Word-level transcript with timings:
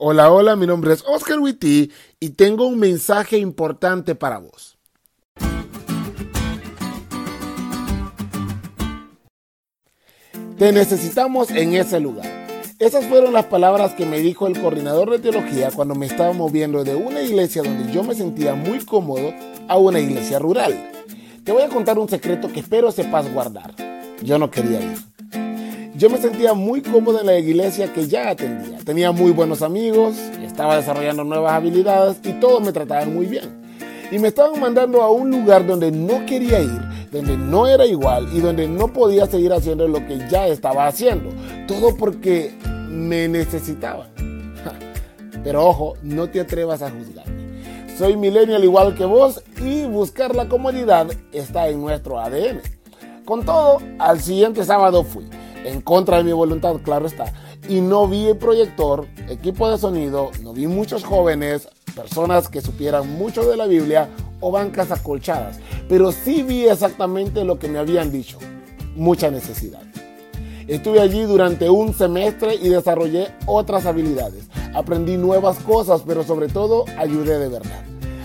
Hola, 0.00 0.30
hola, 0.30 0.54
mi 0.54 0.64
nombre 0.64 0.94
es 0.94 1.02
Oscar 1.08 1.40
Witty 1.40 1.90
y 2.20 2.30
tengo 2.30 2.68
un 2.68 2.78
mensaje 2.78 3.36
importante 3.36 4.14
para 4.14 4.38
vos. 4.38 4.78
Te 10.56 10.70
necesitamos 10.70 11.50
en 11.50 11.74
ese 11.74 11.98
lugar. 11.98 12.46
Esas 12.78 13.06
fueron 13.06 13.32
las 13.32 13.46
palabras 13.46 13.94
que 13.94 14.06
me 14.06 14.20
dijo 14.20 14.46
el 14.46 14.60
coordinador 14.60 15.10
de 15.10 15.18
teología 15.18 15.72
cuando 15.72 15.96
me 15.96 16.06
estaba 16.06 16.32
moviendo 16.32 16.84
de 16.84 16.94
una 16.94 17.20
iglesia 17.20 17.64
donde 17.64 17.92
yo 17.92 18.04
me 18.04 18.14
sentía 18.14 18.54
muy 18.54 18.84
cómodo 18.84 19.34
a 19.66 19.78
una 19.78 19.98
iglesia 19.98 20.38
rural. 20.38 20.92
Te 21.42 21.50
voy 21.50 21.62
a 21.62 21.68
contar 21.68 21.98
un 21.98 22.08
secreto 22.08 22.52
que 22.52 22.60
espero 22.60 22.92
sepas 22.92 23.28
guardar. 23.32 23.74
Yo 24.22 24.38
no 24.38 24.48
quería 24.48 24.80
ir. 24.80 25.07
Yo 25.98 26.08
me 26.08 26.18
sentía 26.18 26.54
muy 26.54 26.80
cómodo 26.80 27.18
en 27.18 27.26
la 27.26 27.36
iglesia 27.40 27.92
que 27.92 28.06
ya 28.06 28.30
atendía. 28.30 28.78
Tenía 28.84 29.10
muy 29.10 29.32
buenos 29.32 29.62
amigos, 29.62 30.16
estaba 30.44 30.76
desarrollando 30.76 31.24
nuevas 31.24 31.54
habilidades 31.54 32.18
y 32.22 32.34
todos 32.34 32.62
me 32.62 32.70
trataban 32.70 33.12
muy 33.12 33.26
bien. 33.26 33.60
Y 34.12 34.20
me 34.20 34.28
estaban 34.28 34.60
mandando 34.60 35.02
a 35.02 35.10
un 35.10 35.32
lugar 35.32 35.66
donde 35.66 35.90
no 35.90 36.24
quería 36.24 36.60
ir, 36.60 36.80
donde 37.10 37.36
no 37.36 37.66
era 37.66 37.84
igual 37.84 38.28
y 38.32 38.38
donde 38.38 38.68
no 38.68 38.92
podía 38.92 39.26
seguir 39.26 39.52
haciendo 39.52 39.88
lo 39.88 40.06
que 40.06 40.20
ya 40.30 40.46
estaba 40.46 40.86
haciendo. 40.86 41.30
Todo 41.66 41.96
porque 41.96 42.54
me 42.88 43.26
necesitaban. 43.26 44.06
Pero 45.42 45.66
ojo, 45.66 45.94
no 46.04 46.30
te 46.30 46.38
atrevas 46.38 46.80
a 46.80 46.92
juzgarme. 46.92 47.58
Soy 47.98 48.16
millennial 48.16 48.62
igual 48.62 48.94
que 48.94 49.04
vos 49.04 49.42
y 49.60 49.82
buscar 49.86 50.36
la 50.36 50.48
comodidad 50.48 51.08
está 51.32 51.68
en 51.68 51.80
nuestro 51.80 52.20
ADN. 52.20 52.60
Con 53.24 53.44
todo, 53.44 53.78
al 53.98 54.20
siguiente 54.20 54.62
sábado 54.62 55.02
fui 55.02 55.24
en 55.68 55.80
contra 55.80 56.18
de 56.18 56.24
mi 56.24 56.32
voluntad, 56.32 56.76
claro 56.82 57.06
está. 57.06 57.32
Y 57.68 57.80
no 57.80 58.08
vi 58.08 58.26
el 58.26 58.36
proyector, 58.36 59.06
equipo 59.28 59.70
de 59.70 59.78
sonido, 59.78 60.30
no 60.42 60.52
vi 60.52 60.66
muchos 60.66 61.04
jóvenes, 61.04 61.68
personas 61.94 62.48
que 62.48 62.60
supieran 62.60 63.08
mucho 63.18 63.48
de 63.48 63.56
la 63.56 63.66
Biblia 63.66 64.08
o 64.40 64.50
bancas 64.50 64.90
acolchadas, 64.90 65.58
pero 65.88 66.12
sí 66.12 66.42
vi 66.42 66.66
exactamente 66.66 67.44
lo 67.44 67.58
que 67.58 67.68
me 67.68 67.78
habían 67.78 68.10
dicho, 68.10 68.38
mucha 68.94 69.30
necesidad. 69.30 69.82
Estuve 70.68 71.00
allí 71.00 71.22
durante 71.22 71.70
un 71.70 71.94
semestre 71.94 72.54
y 72.54 72.68
desarrollé 72.68 73.28
otras 73.46 73.86
habilidades. 73.86 74.48
Aprendí 74.74 75.16
nuevas 75.16 75.58
cosas, 75.60 76.02
pero 76.06 76.24
sobre 76.24 76.48
todo 76.48 76.84
ayudé 76.98 77.38
de 77.38 77.48
verdad. 77.48 77.82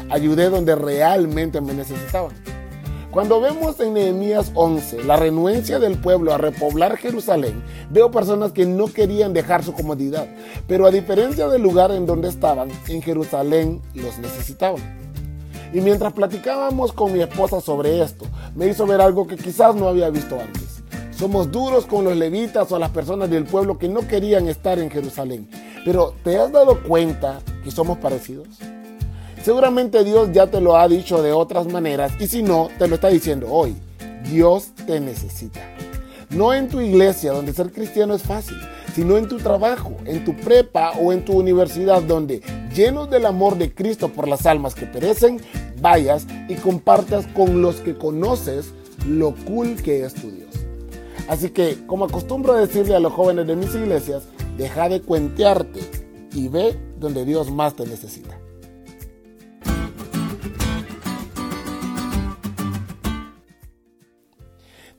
Ayudé 0.09 0.49
donde 0.49 0.75
realmente 0.75 1.61
me 1.61 1.73
necesitaban. 1.73 2.33
Cuando 3.14 3.39
vemos 3.39 3.80
en 3.80 3.94
Nehemías 3.94 4.52
11 4.56 5.03
la 5.03 5.17
renuencia 5.17 5.78
del 5.78 6.00
pueblo 6.00 6.33
a 6.33 6.39
repoblar 6.39 6.97
Jerusalén, 6.97 7.64
veo 7.92 8.09
personas 8.09 8.53
que 8.53 8.66
no 8.66 8.88
querían 8.88 9.33
dejar 9.33 9.64
su 9.64 9.73
comodidad, 9.73 10.28
pero 10.67 10.88
a 10.88 10.92
diferencia 10.92 11.47
del 11.47 11.61
lugar 11.61 11.92
en 11.92 12.08
donde 12.08 12.28
estaban, 12.28 12.70
en 12.88 13.03
Jerusalén 13.03 13.83
los 13.94 14.17
necesitaban. 14.17 14.81
Y 15.72 15.81
mientras 15.81 16.14
platicábamos 16.14 16.92
con 16.92 17.14
mi 17.14 17.22
esposa 17.22 17.61
sobre 17.61 18.02
esto, 18.02 18.25
me 18.55 18.66
hizo 18.66 18.88
ver 18.88 19.00
algo 19.00 19.27
que 19.27 19.38
quizás 19.38 19.75
no 19.75 19.88
había 19.88 20.09
visto 20.09 20.39
antes. 20.39 20.81
Somos 21.11 21.52
duros 21.52 21.86
con 21.86 22.05
los 22.05 22.17
levitas 22.17 22.72
o 22.72 22.80
las 22.80 22.89
personas 22.89 23.30
del 23.30 23.44
pueblo 23.44 23.77
que 23.77 23.89
no 23.89 24.08
querían 24.08 24.48
estar 24.48 24.80
en 24.80 24.89
Jerusalén. 24.89 25.48
Pero 25.86 26.16
¿te 26.23 26.39
has 26.39 26.52
dado 26.52 26.81
cuenta 26.81 27.42
que 27.64 27.70
somos 27.70 28.00
parecidos? 28.00 28.48
Seguramente 29.44 30.05
Dios 30.05 30.30
ya 30.31 30.47
te 30.47 30.61
lo 30.61 30.77
ha 30.77 30.88
dicho 30.88 31.22
de 31.22 31.33
otras 31.33 31.67
maneras 31.67 32.13
y 32.17 32.27
si 32.27 32.41
no, 32.41 32.69
te 32.80 32.88
lo 32.88 32.95
está 32.95 33.09
diciendo 33.09 33.47
hoy. 33.52 33.75
Dios 34.31 34.72
te 34.88 35.02
necesita. 35.02 35.59
No 36.30 36.53
en 36.53 36.69
tu 36.69 36.80
iglesia 36.80 37.33
donde 37.33 37.52
ser 37.52 37.73
cristiano 37.73 38.14
es 38.14 38.23
fácil, 38.23 38.55
sino 38.95 39.17
en 39.17 39.27
tu 39.27 39.39
trabajo, 39.39 39.97
en 40.05 40.23
tu 40.23 40.33
prepa 40.33 40.91
o 40.91 41.11
en 41.11 41.25
tu 41.25 41.33
universidad 41.33 42.02
donde, 42.02 42.41
llenos 42.73 43.09
del 43.09 43.25
amor 43.25 43.58
de 43.58 43.73
Cristo 43.73 44.08
por 44.08 44.30
las 44.30 44.45
almas 44.45 44.75
que 44.75 44.86
perecen, 44.86 45.41
vayas 45.81 46.25
y 46.47 46.55
compartas 46.55 47.27
con 47.27 47.61
los 47.61 47.75
que 47.81 47.97
conoces 47.97 48.71
lo 49.05 49.36
cool 49.45 49.75
que 49.75 50.05
es 50.05 50.14
tu 50.14 50.31
Dios. 50.31 50.52
Así 51.27 51.49
que, 51.49 51.86
como 51.86 52.05
acostumbro 52.05 52.54
a 52.54 52.61
decirle 52.61 52.95
a 52.95 53.02
los 53.02 53.11
jóvenes 53.11 53.45
de 53.45 53.58
mis 53.58 53.75
iglesias, 53.75 54.23
deja 54.58 54.87
de 54.87 55.02
cuentearte 55.02 55.81
y 56.33 56.48
ve 56.48 56.80
donde 56.98 57.25
Dios 57.25 57.52
más 57.52 57.75
te 57.75 57.86
necesita. 57.86 58.39